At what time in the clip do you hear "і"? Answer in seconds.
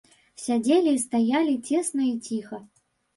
0.95-1.01, 2.07-2.15